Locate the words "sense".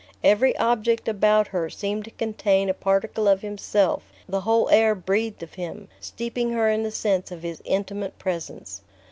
6.89-7.29